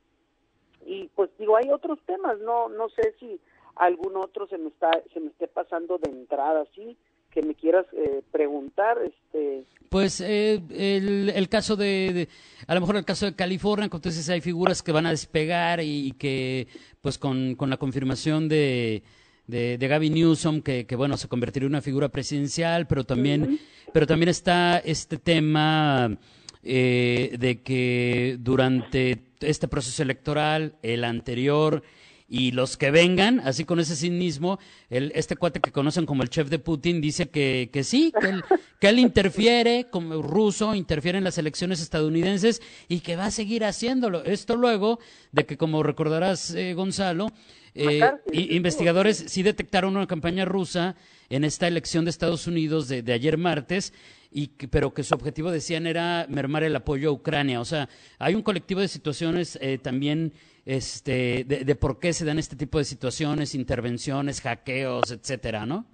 Y 0.86 1.10
pues 1.16 1.30
digo, 1.40 1.56
hay 1.56 1.70
otros 1.70 2.00
temas, 2.06 2.40
no 2.40 2.70
no 2.70 2.90
sé 2.90 3.16
si 3.20 3.40
algún 3.76 4.18
otro 4.18 4.48
se 4.48 4.58
me 4.58 4.70
está 4.70 4.92
se 5.14 5.20
me 5.20 5.28
esté 5.28 5.48
pasando 5.48 5.98
de 5.98 6.12
entrada, 6.12 6.66
sí, 6.76 6.98
que 7.34 7.42
me 7.42 7.56
quieras 7.56 7.86
eh, 7.94 8.22
preguntar. 8.32 8.98
Este... 9.04 9.66
Pues 9.90 10.22
eh, 10.22 10.62
el, 10.70 11.30
el, 11.30 11.50
caso 11.50 11.76
de, 11.76 12.30
a 12.68 12.76
lo 12.76 12.82
mejor 12.82 12.96
el 12.98 13.06
caso 13.06 13.26
de 13.26 13.36
California, 13.36 13.90
entonces 13.92 14.30
hay 14.30 14.42
figuras 14.42 14.84
que 14.84 14.92
van 14.92 15.06
a 15.06 15.12
despegar 15.12 15.82
y, 15.82 16.14
que, 16.14 16.68
pues 17.02 17.18
con, 17.18 17.56
con 17.56 17.70
la 17.70 17.78
confirmación 17.78 18.48
de, 18.48 19.04
de, 19.48 19.78
de 19.78 19.88
Gavin 19.88 20.14
Newsom, 20.14 20.62
que, 20.62 20.86
que, 20.86 20.96
bueno, 20.96 21.18
se 21.18 21.28
convertiría 21.28 21.66
en 21.66 21.74
una 21.74 21.82
figura 21.82 22.10
presidencial, 22.10 22.88
pero 22.88 23.04
también, 23.04 23.60
pero 23.92 24.08
también 24.08 24.30
está 24.30 24.80
este 24.80 25.18
tema 25.18 26.18
eh, 26.64 27.36
de 27.40 27.62
que 27.62 28.38
durante 28.40 29.24
este 29.42 29.68
proceso 29.68 30.02
electoral, 30.02 30.76
el 30.82 31.04
anterior, 31.04 31.84
y 32.34 32.50
los 32.50 32.78
que 32.78 32.90
vengan, 32.90 33.42
así 33.42 33.64
con 33.64 33.80
ese 33.80 33.96
cinismo, 33.96 34.58
el, 34.90 35.12
este 35.14 35.36
cuate 35.36 35.60
que 35.60 35.72
conocen 35.72 36.08
como 36.08 36.24
el 36.24 36.32
chef 36.32 36.50
de 36.50 36.58
Putin 36.58 37.00
dice 37.00 37.30
que, 37.30 37.70
que 37.72 37.84
sí, 37.84 38.12
que 38.20 38.28
él, 38.28 38.44
que 38.80 38.88
él 38.90 38.98
interfiere, 38.98 39.86
como 39.92 40.20
ruso, 40.20 40.74
interfiere 40.74 41.20
en 41.20 41.26
las 41.26 41.38
elecciones 41.38 41.80
estadounidenses 41.80 42.60
y 42.90 43.02
que 43.02 43.18
va 43.18 43.28
a 43.28 43.32
seguir 43.32 43.64
haciéndolo. 43.64 44.24
Esto 44.24 44.56
luego 44.56 44.98
de 45.32 45.46
que, 45.46 45.58
como 45.58 45.84
recordarás, 45.84 46.56
eh, 46.56 46.74
Gonzalo, 46.74 47.28
eh, 47.76 48.02
investigadores 48.32 49.26
sí 49.28 49.44
detectaron 49.44 49.96
una 49.96 50.08
campaña 50.08 50.44
rusa 50.44 50.96
en 51.30 51.44
esta 51.44 51.68
elección 51.68 52.04
de 52.04 52.10
Estados 52.10 52.48
Unidos 52.48 52.88
de, 52.88 53.04
de 53.04 53.14
ayer 53.14 53.38
martes, 53.38 53.94
y 54.32 54.48
pero 54.48 54.92
que 54.92 55.04
su 55.04 55.14
objetivo 55.14 55.52
decían 55.52 55.86
era 55.86 56.26
mermar 56.28 56.64
el 56.64 56.76
apoyo 56.76 57.10
a 57.10 57.14
Ucrania. 57.14 57.62
O 57.62 57.66
sea, 57.66 57.88
hay 58.18 58.34
un 58.34 58.42
colectivo 58.42 58.82
de 58.82 58.88
situaciones 58.88 59.60
eh, 59.62 59.78
también 59.78 60.34
este, 60.66 61.44
de, 61.44 61.76
por 61.76 62.00
qué 62.00 62.14
se 62.14 62.26
dan 62.26 62.40
este 62.40 62.56
tipo 62.56 62.78
de 62.78 62.86
situaciones, 62.86 63.56
intervenciones, 63.56 64.42
hackeos, 64.42 65.12
etcétera, 65.12 65.66
¿no? 65.66 65.86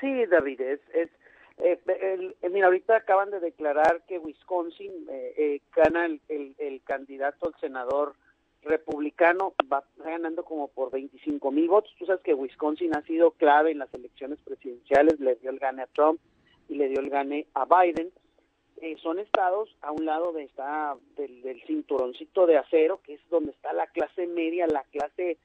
Sí, 0.00 0.26
David, 0.26 0.60
es, 0.60 0.80
es 0.94 1.10
eh, 1.62 1.78
el, 1.86 2.34
mira, 2.50 2.66
ahorita 2.66 2.96
acaban 2.96 3.30
de 3.30 3.40
declarar 3.40 4.02
que 4.08 4.18
Wisconsin 4.18 4.90
eh, 5.10 5.34
eh 5.36 5.60
gana 5.76 6.06
el, 6.06 6.20
el, 6.28 6.82
candidato 6.84 7.48
al 7.48 7.60
senador 7.60 8.14
republicano, 8.62 9.54
va 9.70 9.84
ganando 9.98 10.44
como 10.44 10.68
por 10.68 10.90
25 10.90 11.50
mil 11.50 11.68
votos. 11.68 11.94
Tú 11.98 12.06
sabes 12.06 12.22
que 12.22 12.34
Wisconsin 12.34 12.94
ha 12.94 13.02
sido 13.02 13.32
clave 13.32 13.72
en 13.72 13.78
las 13.78 13.92
elecciones 13.94 14.38
presidenciales, 14.40 15.20
le 15.20 15.36
dio 15.36 15.50
el 15.50 15.58
gane 15.58 15.82
a 15.82 15.86
Trump 15.86 16.20
y 16.68 16.74
le 16.74 16.88
dio 16.88 17.00
el 17.00 17.10
gane 17.10 17.46
a 17.54 17.64
Biden. 17.64 18.10
Eh, 18.82 18.96
son 19.02 19.18
estados 19.18 19.68
a 19.82 19.92
un 19.92 20.06
lado 20.06 20.32
de 20.32 20.44
esta, 20.44 20.96
del, 21.16 21.42
del, 21.42 21.62
cinturoncito 21.66 22.46
de 22.46 22.56
acero, 22.56 23.02
que 23.02 23.14
es 23.14 23.20
donde 23.28 23.50
está 23.50 23.74
la 23.74 23.86
clase 23.88 24.26
media, 24.26 24.66
la 24.66 24.84
clase 24.84 25.36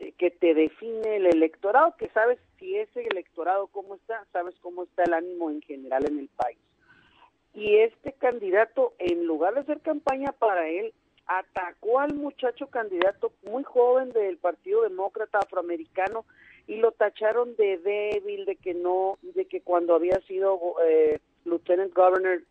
eh, 0.00 0.12
que 0.18 0.32
te 0.32 0.52
define 0.52 1.16
el 1.16 1.26
electorado, 1.26 1.94
que 1.96 2.08
sabes 2.08 2.40
si 2.58 2.76
ese 2.76 3.02
electorado 3.02 3.68
cómo 3.68 3.94
está, 3.94 4.26
sabes 4.32 4.56
cómo 4.60 4.82
está 4.82 5.04
el 5.04 5.12
ánimo 5.12 5.48
en 5.50 5.62
general 5.62 6.06
en 6.06 6.18
el 6.18 6.28
país. 6.28 6.58
Y 7.54 7.76
este 7.76 8.14
candidato, 8.14 8.94
en 8.98 9.26
lugar 9.26 9.54
de 9.54 9.60
hacer 9.60 9.80
campaña 9.80 10.32
para 10.32 10.68
él, 10.68 10.92
atacó 11.26 12.00
al 12.00 12.14
muchacho 12.14 12.66
candidato 12.66 13.32
muy 13.44 13.62
joven 13.62 14.10
del 14.10 14.38
Partido 14.38 14.82
Demócrata 14.82 15.38
Afroamericano 15.38 16.24
y 16.66 16.78
lo 16.78 16.90
tacharon 16.90 17.54
de 17.54 17.78
débil, 17.78 18.44
de 18.44 18.56
que 18.56 18.74
no, 18.74 19.18
de 19.22 19.44
que 19.44 19.60
cuando 19.60 19.94
había 19.94 20.20
sido 20.22 20.58
eh, 20.84 21.20
lieutenant 21.44 21.94
governor 21.94 22.42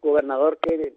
gobernador 0.00 0.58
que 0.58 0.94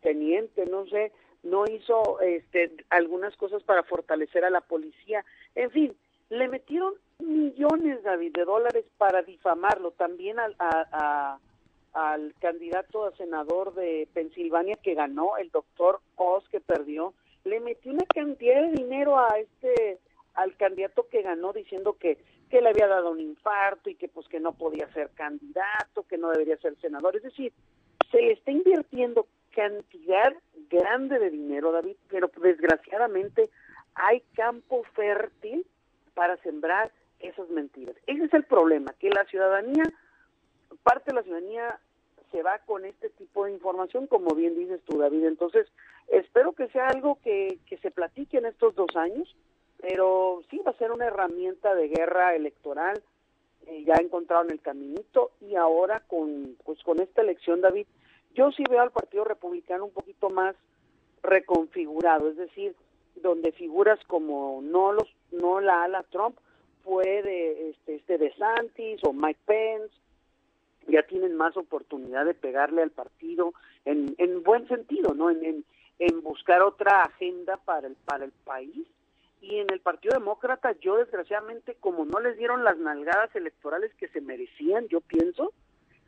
teniente, 0.00 0.64
no 0.66 0.86
sé, 0.86 1.12
no 1.42 1.64
hizo 1.66 2.20
este, 2.20 2.72
algunas 2.90 3.36
cosas 3.36 3.62
para 3.62 3.82
fortalecer 3.82 4.44
a 4.44 4.50
la 4.50 4.60
policía. 4.60 5.24
En 5.54 5.70
fin, 5.70 5.94
le 6.28 6.48
metieron 6.48 6.94
millones, 7.18 8.02
David, 8.02 8.32
de 8.32 8.44
dólares 8.44 8.84
para 8.98 9.22
difamarlo. 9.22 9.92
También 9.92 10.38
al, 10.38 10.56
al 11.92 12.34
candidato 12.40 13.04
a 13.04 13.16
senador 13.16 13.74
de 13.74 14.08
Pensilvania 14.12 14.76
que 14.76 14.94
ganó, 14.94 15.36
el 15.36 15.50
doctor 15.50 16.00
Oz, 16.16 16.48
que 16.48 16.60
perdió, 16.60 17.14
le 17.44 17.60
metió 17.60 17.92
una 17.92 18.04
cantidad 18.06 18.62
de 18.62 18.72
dinero 18.72 19.18
a 19.18 19.38
este 19.38 19.98
al 20.34 20.56
candidato 20.56 21.08
que 21.10 21.22
ganó 21.22 21.52
diciendo 21.52 21.96
que 21.98 22.16
que 22.50 22.60
le 22.60 22.70
había 22.70 22.88
dado 22.88 23.10
un 23.10 23.20
infarto 23.20 23.88
y 23.88 23.94
que 23.94 24.08
pues 24.08 24.28
que 24.28 24.40
no 24.40 24.52
podía 24.52 24.92
ser 24.92 25.10
candidato, 25.10 26.02
que 26.08 26.18
no 26.18 26.30
debería 26.30 26.56
ser 26.58 26.76
senador, 26.80 27.16
es 27.16 27.22
decir, 27.22 27.52
se 28.10 28.20
le 28.20 28.32
está 28.32 28.50
invirtiendo 28.50 29.26
cantidad 29.54 30.34
grande 30.68 31.18
de 31.18 31.30
dinero, 31.30 31.72
David, 31.72 31.96
pero 32.08 32.30
desgraciadamente 32.42 33.50
hay 33.94 34.20
campo 34.34 34.82
fértil 34.94 35.64
para 36.14 36.36
sembrar 36.38 36.90
esas 37.20 37.48
mentiras. 37.50 37.96
Ese 38.06 38.24
es 38.24 38.34
el 38.34 38.44
problema, 38.44 38.92
que 38.98 39.10
la 39.10 39.24
ciudadanía, 39.26 39.84
parte 40.82 41.10
de 41.10 41.14
la 41.14 41.22
ciudadanía 41.22 41.78
se 42.32 42.42
va 42.42 42.58
con 42.60 42.84
este 42.84 43.10
tipo 43.10 43.44
de 43.44 43.52
información, 43.52 44.06
como 44.06 44.34
bien 44.34 44.56
dices 44.56 44.80
tú, 44.84 44.98
David. 44.98 45.24
Entonces, 45.24 45.66
espero 46.08 46.52
que 46.52 46.68
sea 46.68 46.88
algo 46.88 47.18
que, 47.22 47.58
que 47.66 47.76
se 47.78 47.90
platique 47.90 48.38
en 48.38 48.46
estos 48.46 48.74
dos 48.74 48.94
años, 48.96 49.36
pero 49.80 50.42
sí 50.50 50.58
va 50.64 50.72
a 50.72 50.78
ser 50.78 50.92
una 50.92 51.06
herramienta 51.06 51.74
de 51.74 51.88
guerra 51.88 52.34
electoral. 52.34 53.02
Eh, 53.66 53.84
ya 53.84 53.94
encontraron 53.94 54.50
el 54.50 54.60
caminito 54.60 55.32
y 55.40 55.54
ahora 55.54 56.00
con, 56.08 56.56
pues, 56.64 56.82
con 56.82 57.00
esta 57.00 57.20
elección, 57.22 57.60
David, 57.60 57.86
yo 58.34 58.50
sí 58.52 58.64
veo 58.68 58.80
al 58.80 58.90
Partido 58.90 59.24
Republicano 59.24 59.84
un 59.84 59.92
poquito 59.92 60.30
más 60.30 60.56
reconfigurado, 61.22 62.30
es 62.30 62.36
decir, 62.36 62.74
donde 63.16 63.52
figuras 63.52 64.00
como 64.06 64.60
no 64.62 64.92
los 64.92 65.08
no 65.30 65.60
la 65.60 65.84
ala 65.84 66.02
Trump 66.04 66.36
fue 66.82 67.22
de 67.22 67.70
este, 67.70 67.96
este 67.96 68.18
de 68.18 68.32
Santis 68.34 69.00
o 69.04 69.12
Mike 69.12 69.40
Pence 69.44 69.94
ya 70.88 71.02
tienen 71.02 71.36
más 71.36 71.56
oportunidad 71.56 72.24
de 72.24 72.34
pegarle 72.34 72.82
al 72.82 72.90
partido 72.90 73.52
en, 73.84 74.14
en 74.16 74.42
buen 74.42 74.66
sentido, 74.68 75.12
¿no? 75.12 75.30
En, 75.30 75.44
en, 75.44 75.64
en 75.98 76.22
buscar 76.22 76.62
otra 76.62 77.02
agenda 77.02 77.58
para 77.58 77.86
el 77.86 77.96
para 77.96 78.24
el 78.24 78.32
país 78.32 78.86
y 79.40 79.58
en 79.58 79.70
el 79.70 79.80
Partido 79.80 80.14
Demócrata 80.14 80.72
yo 80.80 80.96
desgraciadamente 80.96 81.74
como 81.80 82.04
no 82.04 82.20
les 82.20 82.36
dieron 82.36 82.64
las 82.64 82.78
nalgadas 82.78 83.34
electorales 83.34 83.92
que 83.94 84.08
se 84.08 84.20
merecían, 84.20 84.88
yo 84.88 85.00
pienso, 85.00 85.52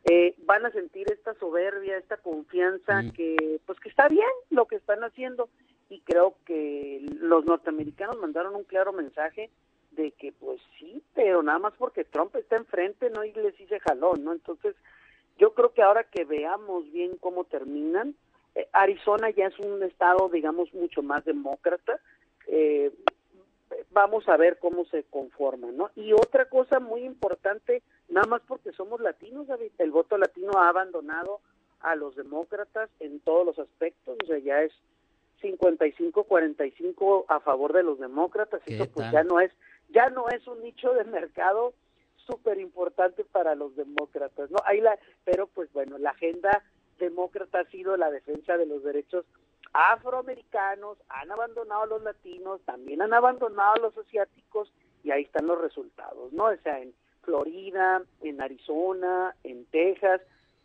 eh, 0.05 0.35
van 0.45 0.65
a 0.65 0.71
sentir 0.71 1.11
esta 1.11 1.33
soberbia, 1.35 1.97
esta 1.97 2.17
confianza 2.17 3.01
mm. 3.01 3.11
que 3.11 3.59
pues 3.65 3.79
que 3.79 3.89
está 3.89 4.07
bien 4.09 4.27
lo 4.49 4.65
que 4.65 4.75
están 4.75 5.03
haciendo 5.03 5.49
y 5.89 6.01
creo 6.01 6.35
que 6.45 7.05
los 7.19 7.45
norteamericanos 7.45 8.17
mandaron 8.17 8.55
un 8.55 8.63
claro 8.63 8.93
mensaje 8.93 9.49
de 9.91 10.11
que 10.11 10.31
pues 10.33 10.59
sí, 10.79 11.03
pero 11.13 11.41
nada 11.41 11.59
más 11.59 11.73
porque 11.77 12.03
Trump 12.03 12.35
está 12.35 12.57
enfrente 12.57 13.09
no 13.09 13.23
y 13.23 13.31
les 13.33 13.59
hice 13.59 13.79
jalón, 13.79 14.23
¿no? 14.23 14.33
Entonces 14.33 14.75
yo 15.37 15.53
creo 15.53 15.73
que 15.73 15.81
ahora 15.81 16.03
que 16.03 16.25
veamos 16.25 16.91
bien 16.91 17.15
cómo 17.19 17.45
terminan, 17.45 18.15
eh, 18.55 18.67
Arizona 18.73 19.29
ya 19.29 19.47
es 19.47 19.59
un 19.59 19.81
estado 19.83 20.29
digamos 20.29 20.73
mucho 20.73 21.01
más 21.01 21.23
demócrata, 21.25 21.99
eh, 22.47 22.91
vamos 23.91 24.27
a 24.27 24.37
ver 24.37 24.57
cómo 24.59 24.85
se 24.85 25.03
conforma, 25.03 25.71
¿no? 25.71 25.91
Y 25.95 26.13
otra 26.13 26.45
cosa 26.45 26.79
muy 26.79 27.03
importante, 27.03 27.81
nada 28.09 28.27
más 28.27 28.41
porque 28.47 28.71
somos 28.71 29.01
latinos, 29.01 29.47
David, 29.47 29.71
el 29.77 29.91
voto 29.91 30.17
latino 30.17 30.51
ha 30.57 30.69
abandonado 30.69 31.39
a 31.79 31.95
los 31.95 32.15
demócratas 32.15 32.89
en 32.99 33.19
todos 33.19 33.45
los 33.45 33.59
aspectos, 33.59 34.17
o 34.23 34.25
sea, 34.25 34.39
ya 34.39 34.61
es 34.61 34.71
55-45 35.41 37.25
a 37.27 37.39
favor 37.41 37.73
de 37.73 37.83
los 37.83 37.99
demócratas, 37.99 38.61
eso 38.65 38.85
pues 38.89 39.11
ya 39.11 39.23
no 39.23 39.39
es 39.39 39.51
ya 39.89 40.09
no 40.09 40.27
es 40.29 40.47
un 40.47 40.63
nicho 40.63 40.93
de 40.93 41.03
mercado 41.03 41.73
súper 42.25 42.57
importante 42.59 43.25
para 43.25 43.53
los 43.53 43.75
demócratas, 43.75 44.49
¿no? 44.49 44.57
Ahí 44.65 44.79
la, 44.79 44.97
pero 45.25 45.47
pues 45.47 45.71
bueno, 45.73 45.97
la 45.97 46.11
agenda 46.11 46.63
demócrata 46.99 47.59
ha 47.59 47.65
sido 47.65 47.97
la 47.97 48.09
defensa 48.09 48.57
de 48.57 48.65
los 48.65 48.83
derechos 48.83 49.25
afroamericanos, 49.73 50.97
han 51.09 51.31
abandonado 51.31 51.83
a 51.83 51.87
los 51.87 52.03
latinos, 52.03 52.61
también 52.65 53.01
han 53.01 53.13
abandonado 53.13 53.73
a 53.73 53.79
los 53.79 53.97
asiáticos 53.97 54.71
y 55.03 55.11
ahí 55.11 55.23
están 55.23 55.47
los 55.47 55.59
resultados, 55.59 56.31
¿no? 56.31 56.45
O 56.45 56.57
sea, 56.63 56.79
en 56.79 56.93
Florida, 57.23 58.01
en 58.21 58.41
Arizona, 58.41 59.35
en 59.43 59.65
Texas, 59.65 60.21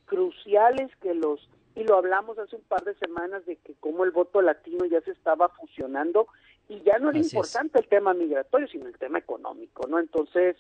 cruciales 0.07 0.95
que 0.97 1.15
los 1.15 1.49
y 1.75 1.85
lo 1.85 1.97
hablamos 1.97 2.37
hace 2.39 2.57
un 2.57 2.63
par 2.63 2.83
de 2.83 2.95
semanas 2.97 3.47
de 3.47 3.55
que 3.57 3.75
como 3.75 4.03
el 4.05 4.11
voto 4.11 4.43
latino 4.43 4.85
ya 4.87 5.01
se 5.03 5.13
estaba 5.13 5.49
fusionando 5.51 6.27
y 6.69 6.83
ya 6.83 6.99
no 6.99 7.11
era 7.11 7.19
importante 7.19 7.79
el 7.79 7.87
tema 7.87 8.15
migratorio, 8.15 8.67
sino 8.67 8.87
el 8.87 8.99
tema 8.99 9.19
económico, 9.19 9.87
¿no? 9.87 10.01
Entonces, 10.01 10.57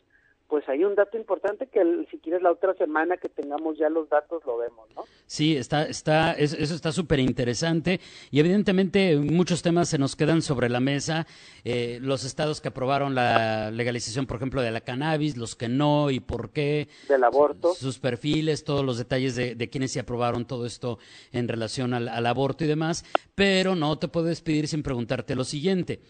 pues 0.48 0.66
hay 0.68 0.82
un 0.82 0.94
dato 0.94 1.18
importante 1.18 1.66
que 1.66 2.06
si 2.10 2.18
quieres 2.18 2.40
la 2.40 2.50
otra 2.50 2.74
semana 2.74 3.18
que 3.18 3.28
tengamos 3.28 3.76
ya 3.78 3.90
los 3.90 4.08
datos 4.08 4.42
lo 4.46 4.56
vemos, 4.56 4.88
¿no? 4.96 5.04
Sí, 5.26 5.56
está, 5.56 5.84
está, 5.84 6.32
eso 6.32 6.56
está 6.56 6.90
súper 6.90 7.20
interesante 7.20 8.00
y 8.30 8.40
evidentemente 8.40 9.16
muchos 9.16 9.60
temas 9.60 9.90
se 9.90 9.98
nos 9.98 10.16
quedan 10.16 10.40
sobre 10.40 10.70
la 10.70 10.80
mesa. 10.80 11.26
Eh, 11.64 11.98
los 12.00 12.24
estados 12.24 12.62
que 12.62 12.68
aprobaron 12.68 13.14
la 13.14 13.70
legalización, 13.70 14.26
por 14.26 14.38
ejemplo, 14.38 14.62
de 14.62 14.70
la 14.70 14.80
cannabis, 14.80 15.36
los 15.36 15.54
que 15.54 15.68
no 15.68 16.10
y 16.10 16.20
por 16.20 16.50
qué. 16.50 16.88
Del 17.08 17.24
aborto. 17.24 17.74
Sus 17.74 17.98
perfiles, 17.98 18.64
todos 18.64 18.84
los 18.84 18.96
detalles 18.96 19.36
de, 19.36 19.54
de 19.54 19.68
quienes 19.68 19.92
se 19.92 20.00
aprobaron 20.00 20.46
todo 20.46 20.64
esto 20.64 20.98
en 21.30 21.46
relación 21.46 21.92
al, 21.92 22.26
aborto 22.26 22.64
y 22.64 22.68
demás. 22.68 23.04
Pero 23.34 23.74
no 23.74 23.98
te 23.98 24.08
puedo 24.08 24.26
despedir 24.26 24.66
sin 24.66 24.82
preguntarte 24.82 25.34
lo 25.34 25.44
siguiente. 25.44 26.00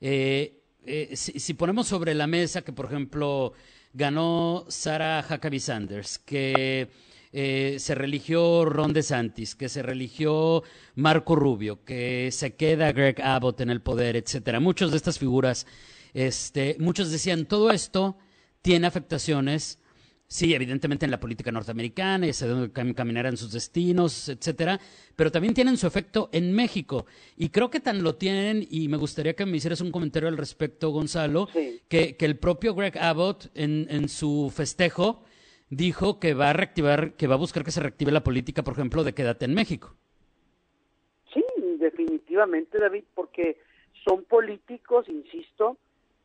Eh, 0.00 0.60
eh, 0.86 1.16
si 1.16 1.54
ponemos 1.54 1.86
sobre 1.86 2.14
la 2.14 2.26
mesa 2.26 2.62
que, 2.62 2.72
por 2.72 2.86
ejemplo, 2.86 3.54
ganó 3.94 4.66
Sarah 4.68 5.24
Huckabee 5.28 5.60
Sanders, 5.60 6.18
que 6.18 6.90
eh, 7.32 7.76
se 7.78 7.94
religió 7.94 8.64
Ron 8.64 8.92
DeSantis, 8.92 9.54
que 9.54 9.68
se 9.68 9.82
religió 9.82 10.62
Marco 10.94 11.34
Rubio, 11.34 11.84
que 11.84 12.28
se 12.30 12.54
queda 12.54 12.92
Greg 12.92 13.22
Abbott 13.22 13.60
en 13.60 13.70
el 13.70 13.80
poder, 13.80 14.16
etcétera. 14.16 14.60
Muchas 14.60 14.90
de 14.90 14.98
estas 14.98 15.18
figuras, 15.18 15.66
este, 16.12 16.76
muchos 16.78 17.10
decían 17.10 17.46
todo 17.46 17.70
esto 17.70 18.18
tiene 18.62 18.86
afectaciones 18.86 19.78
sí, 20.34 20.52
evidentemente 20.52 21.04
en 21.04 21.12
la 21.12 21.20
política 21.20 21.52
norteamericana, 21.52 22.26
y 22.26 22.32
se 22.32 22.48
deben 22.48 22.92
caminar 22.92 23.26
en 23.26 23.36
sus 23.36 23.52
destinos, 23.52 24.28
etcétera, 24.28 24.80
pero 25.14 25.30
también 25.30 25.54
tienen 25.54 25.76
su 25.76 25.86
efecto 25.86 26.28
en 26.32 26.52
México. 26.52 27.06
Y 27.36 27.50
creo 27.50 27.70
que 27.70 27.78
tan 27.78 28.02
lo 28.02 28.16
tienen, 28.16 28.66
y 28.68 28.88
me 28.88 28.96
gustaría 28.96 29.34
que 29.34 29.46
me 29.46 29.58
hicieras 29.58 29.80
un 29.80 29.92
comentario 29.92 30.28
al 30.28 30.36
respecto, 30.36 30.90
Gonzalo, 30.90 31.46
que, 31.88 32.16
que, 32.16 32.24
el 32.24 32.36
propio 32.36 32.74
Greg 32.74 32.98
Abbott 32.98 33.46
en, 33.54 33.86
en 33.88 34.08
su 34.08 34.52
festejo 34.52 35.22
dijo 35.70 36.18
que 36.18 36.34
va 36.34 36.50
a 36.50 36.52
reactivar, 36.52 37.12
que 37.12 37.28
va 37.28 37.36
a 37.36 37.38
buscar 37.38 37.62
que 37.62 37.70
se 37.70 37.80
reactive 37.80 38.10
la 38.10 38.24
política, 38.24 38.64
por 38.64 38.74
ejemplo, 38.74 39.04
de 39.04 39.14
quédate 39.14 39.44
en 39.44 39.54
México. 39.54 39.94
Sí, 41.32 41.44
definitivamente, 41.78 42.80
David, 42.80 43.04
porque 43.14 43.58
son 44.04 44.24
políticos, 44.24 45.08
insisto, 45.08 45.78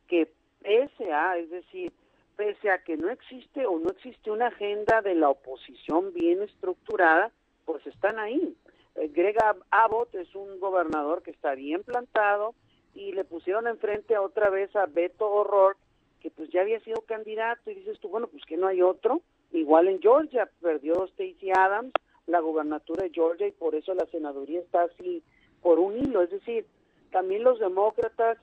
que 0.08 0.32
pese 0.60 1.12
a, 1.12 1.38
es 1.38 1.48
decir, 1.48 1.92
pese 2.40 2.70
a 2.70 2.78
que 2.78 2.96
no 2.96 3.10
existe 3.10 3.66
o 3.66 3.78
no 3.78 3.90
existe 3.90 4.30
una 4.30 4.46
agenda 4.46 5.02
de 5.02 5.14
la 5.14 5.28
oposición 5.28 6.14
bien 6.14 6.40
estructurada, 6.40 7.30
pues 7.66 7.86
están 7.86 8.18
ahí. 8.18 8.56
Eh, 8.94 9.10
Greg 9.12 9.36
Abbott 9.70 10.14
es 10.14 10.34
un 10.34 10.58
gobernador 10.58 11.22
que 11.22 11.32
está 11.32 11.54
bien 11.54 11.82
plantado 11.82 12.54
y 12.94 13.12
le 13.12 13.24
pusieron 13.24 13.66
enfrente 13.66 14.16
otra 14.16 14.48
vez 14.48 14.74
a 14.74 14.86
Beto 14.86 15.30
Horror, 15.30 15.76
que 16.22 16.30
pues 16.30 16.48
ya 16.48 16.62
había 16.62 16.80
sido 16.80 17.02
candidato 17.02 17.70
y 17.70 17.74
dices 17.74 18.00
tú, 18.00 18.08
bueno, 18.08 18.26
pues 18.28 18.42
que 18.46 18.56
no 18.56 18.68
hay 18.68 18.80
otro. 18.80 19.20
Igual 19.52 19.88
en 19.88 20.00
Georgia 20.00 20.48
perdió 20.62 21.06
Stacey 21.08 21.50
Adams 21.54 21.92
la 22.26 22.40
gubernatura 22.40 23.02
de 23.02 23.10
Georgia 23.10 23.48
y 23.48 23.52
por 23.52 23.74
eso 23.74 23.92
la 23.92 24.06
senaduría 24.06 24.60
está 24.60 24.84
así 24.84 25.22
por 25.60 25.78
un 25.78 25.98
hilo. 25.98 26.22
Es 26.22 26.30
decir, 26.30 26.64
también 27.10 27.44
los 27.44 27.60
demócratas 27.60 28.38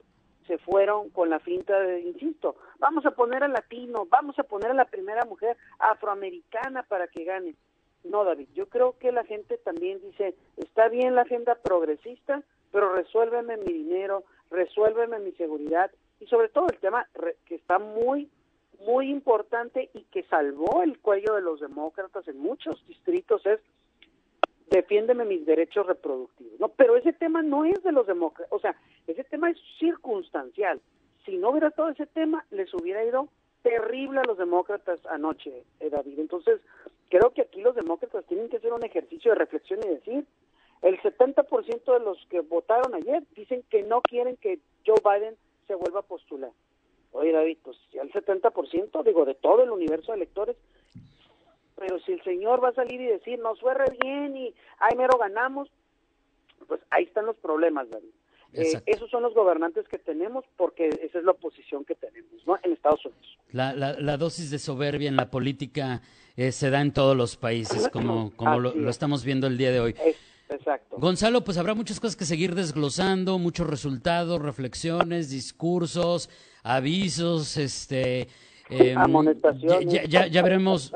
se 0.47 0.57
fueron 0.57 1.09
con 1.09 1.29
la 1.29 1.39
finta 1.39 1.79
de, 1.79 2.01
insisto, 2.01 2.55
vamos 2.79 3.05
a 3.05 3.11
poner 3.11 3.43
a 3.43 3.47
latino, 3.47 4.07
vamos 4.09 4.39
a 4.39 4.43
poner 4.43 4.71
a 4.71 4.75
la 4.75 4.85
primera 4.85 5.25
mujer 5.25 5.57
afroamericana 5.79 6.83
para 6.83 7.07
que 7.07 7.23
gane. 7.23 7.55
No, 8.03 8.23
David, 8.23 8.47
yo 8.53 8.67
creo 8.67 8.97
que 8.97 9.11
la 9.11 9.25
gente 9.25 9.57
también 9.57 9.99
dice, 10.01 10.35
está 10.55 10.87
bien 10.87 11.15
la 11.15 11.23
agenda 11.23 11.55
progresista, 11.55 12.41
pero 12.71 12.93
resuélveme 12.93 13.57
mi 13.57 13.73
dinero, 13.73 14.23
resuélveme 14.49 15.19
mi 15.19 15.33
seguridad 15.33 15.91
y 16.19 16.27
sobre 16.27 16.49
todo 16.49 16.67
el 16.69 16.79
tema 16.79 17.07
que 17.45 17.55
está 17.55 17.79
muy, 17.79 18.29
muy 18.85 19.09
importante 19.09 19.89
y 19.93 20.03
que 20.03 20.23
salvó 20.23 20.83
el 20.83 20.99
cuello 20.99 21.35
de 21.35 21.41
los 21.41 21.59
demócratas 21.59 22.27
en 22.27 22.39
muchos 22.39 22.85
distritos 22.87 23.45
es 23.45 23.59
defiéndeme 24.69 25.25
mis 25.25 25.45
derechos 25.45 25.85
reproductivos. 25.85 26.59
No, 26.59 26.69
pero 26.69 26.97
ese 26.97 27.13
tema 27.13 27.41
no 27.41 27.65
es 27.65 27.81
de 27.83 27.91
los 27.91 28.07
demócratas, 28.07 28.51
o 28.51 28.59
sea, 28.59 28.75
ese 29.07 29.23
tema 29.23 29.49
es 29.49 29.57
circunstancial. 29.79 30.81
Si 31.25 31.37
no 31.37 31.49
hubiera 31.49 31.71
todo 31.71 31.89
ese 31.89 32.05
tema, 32.07 32.45
les 32.51 32.73
hubiera 32.73 33.03
ido 33.03 33.29
terrible 33.63 34.21
a 34.21 34.23
los 34.23 34.37
demócratas 34.37 35.05
anoche, 35.07 35.63
eh, 35.79 35.89
David. 35.89 36.19
Entonces, 36.19 36.61
creo 37.09 37.31
que 37.31 37.41
aquí 37.41 37.61
los 37.61 37.75
demócratas 37.75 38.25
tienen 38.25 38.49
que 38.49 38.57
hacer 38.57 38.71
un 38.71 38.83
ejercicio 38.83 39.31
de 39.31 39.39
reflexión 39.39 39.79
y 39.83 39.89
decir, 39.89 40.25
el 40.81 40.99
70% 41.01 41.93
de 41.93 41.99
los 41.99 42.25
que 42.29 42.41
votaron 42.41 42.93
ayer 42.95 43.23
dicen 43.35 43.63
que 43.69 43.83
no 43.83 44.01
quieren 44.01 44.37
que 44.37 44.59
Joe 44.85 45.01
Biden 45.03 45.35
se 45.67 45.75
vuelva 45.75 45.99
a 45.99 46.03
postular. 46.03 46.51
Oye, 47.11 47.31
David, 47.31 47.57
pues 47.63 47.77
ya 47.91 48.01
el 48.03 48.11
70%, 48.11 49.03
digo, 49.03 49.25
de 49.25 49.33
todo 49.33 49.63
el 49.63 49.71
universo 49.71 50.11
de 50.11 50.17
electores, 50.17 50.55
pero 51.77 51.99
si 51.99 52.13
el 52.13 52.23
señor 52.23 52.63
va 52.63 52.69
a 52.69 52.73
salir 52.73 52.99
y 52.99 53.05
decir, 53.05 53.39
nos 53.39 53.59
fue 53.59 53.73
re 53.73 53.95
bien 54.01 54.35
y 54.35 54.53
ahí 54.79 54.97
mero 54.97 55.17
ganamos, 55.17 55.69
pues 56.67 56.81
ahí 56.89 57.03
están 57.05 57.25
los 57.25 57.37
problemas, 57.37 57.89
David. 57.89 58.09
Eh, 58.53 58.81
esos 58.85 59.09
son 59.11 59.23
los 59.23 59.33
gobernantes 59.33 59.87
que 59.87 59.99
tenemos 59.99 60.43
porque 60.55 60.87
esa 60.87 61.19
es 61.19 61.23
la 61.23 61.31
oposición 61.31 61.85
que 61.85 61.95
tenemos 61.95 62.31
¿no? 62.47 62.57
en 62.63 62.71
Estados 62.71 63.05
Unidos. 63.05 63.37
La, 63.51 63.73
la, 63.73 64.17
dosis 64.17 64.49
de 64.49 64.57
soberbia 64.57 65.09
en 65.09 65.17
la 65.17 65.29
política 65.29 66.01
eh, 66.35 66.51
se 66.51 66.69
da 66.69 66.81
en 66.81 66.93
todos 66.93 67.15
los 67.15 67.35
países, 67.35 67.89
como, 67.89 68.31
como 68.35 68.59
lo, 68.59 68.89
estamos 68.89 69.23
viendo 69.23 69.47
el 69.47 69.57
día 69.57 69.71
de 69.71 69.79
hoy. 69.79 69.95
exacto. 70.49 70.97
Gonzalo, 70.97 71.43
pues 71.43 71.57
habrá 71.57 71.75
muchas 71.75 71.99
cosas 71.99 72.15
que 72.15 72.25
seguir 72.25 72.55
desglosando, 72.55 73.37
muchos 73.37 73.67
resultados, 73.67 74.41
reflexiones, 74.41 75.29
discursos, 75.29 76.29
avisos, 76.63 77.57
este... 77.57 78.27
Eh, 78.69 78.95
ya, 80.09 80.27
ya, 80.27 80.41
veremos, 80.41 80.93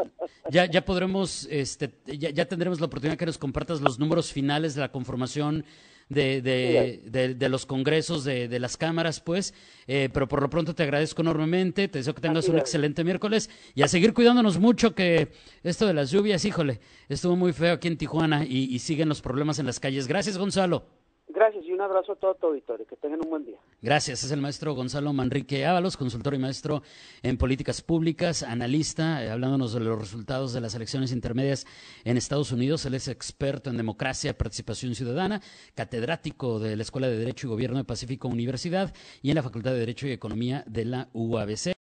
ya, 0.50 0.66
ya 0.66 0.84
podremos, 0.84 1.48
este, 1.50 1.92
ya, 2.06 2.30
ya 2.30 2.46
tendremos 2.46 2.80
la 2.80 2.88
oportunidad 2.88 3.18
que 3.18 3.26
nos 3.26 3.38
compartas 3.38 3.82
los 3.82 3.98
números 4.00 4.32
finales 4.32 4.76
de 4.76 4.82
la 4.82 4.92
conformación 4.92 5.64
de, 6.10 6.42
de, 6.42 7.36
de, 7.36 7.50
los 7.50 7.66
congresos, 7.66 8.26
de, 8.26 8.50
de 8.50 8.60
las 8.60 8.76
cámaras, 8.76 9.22
pues. 9.22 9.54
Eh, 9.88 10.10
pero 10.14 10.28
por 10.28 10.42
lo 10.42 10.50
pronto 10.50 10.76
te 10.76 10.84
agradezco 10.84 11.22
enormemente, 11.22 11.88
te 11.88 12.00
deseo 12.00 12.14
que 12.14 12.22
tengas 12.22 12.50
un 12.50 12.58
excelente 12.58 13.06
miércoles 13.06 13.50
y 13.76 13.82
a 13.84 13.88
seguir 13.88 14.14
cuidándonos 14.14 14.60
mucho 14.60 14.94
que 14.94 15.32
esto 15.64 15.88
de 15.88 15.94
las 15.94 16.12
lluvias, 16.12 16.44
híjole, 16.44 16.82
estuvo 17.08 17.38
muy 17.38 17.54
feo 17.54 17.74
aquí 17.76 17.88
en 17.88 17.98
Tijuana 17.98 18.44
y, 18.44 18.66
y 18.66 18.80
siguen 18.80 19.08
los 19.08 19.22
problemas 19.22 19.60
en 19.60 19.68
las 19.68 19.80
calles. 19.80 20.08
Gracias, 20.08 20.38
Gonzalo. 20.38 21.01
Y 21.72 21.74
un 21.74 21.80
abrazo 21.80 22.12
a 22.12 22.16
todo 22.18 22.36
tu 22.36 22.48
auditorio. 22.48 22.86
Que 22.86 22.98
tengan 22.98 23.22
un 23.24 23.30
buen 23.30 23.46
día. 23.46 23.58
Gracias. 23.82 24.26
Es 24.26 24.32
el 24.32 24.42
maestro 24.42 24.74
Gonzalo 24.76 25.14
Manrique 25.14 25.66
Ábalos, 25.66 25.96
consultor 25.96 26.34
y 26.34 26.38
maestro 26.38 26.84
en 27.24 27.38
políticas 27.38 27.82
públicas, 27.82 28.44
analista, 28.44 29.24
eh, 29.24 29.32
hablándonos 29.32 29.72
de 29.74 29.80
los 29.80 29.98
resultados 29.98 30.52
de 30.52 30.60
las 30.60 30.76
elecciones 30.76 31.14
intermedias 31.14 31.66
en 32.04 32.18
Estados 32.18 32.52
Unidos. 32.52 32.86
Él 32.86 32.96
es 32.96 33.08
experto 33.08 33.70
en 33.70 33.78
democracia, 33.78 34.38
participación 34.38 34.96
ciudadana, 34.96 35.42
catedrático 35.74 36.60
de 36.60 36.76
la 36.76 36.84
Escuela 36.84 37.08
de 37.08 37.18
Derecho 37.18 37.48
y 37.48 37.52
Gobierno 37.52 37.78
de 37.78 37.86
Pacífico 37.86 38.28
Universidad 38.28 38.94
y 39.22 39.30
en 39.30 39.36
la 39.36 39.44
Facultad 39.44 39.72
de 39.72 39.80
Derecho 39.80 40.08
y 40.08 40.12
Economía 40.12 40.66
de 40.68 40.84
la 40.84 41.08
UABC. 41.14 41.81